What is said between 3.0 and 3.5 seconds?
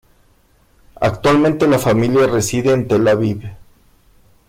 Aviv.